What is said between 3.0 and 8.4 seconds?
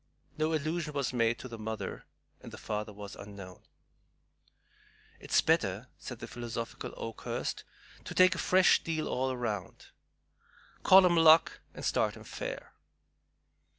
unknown. "It's better," said the philosophical Oakhurst, "to take a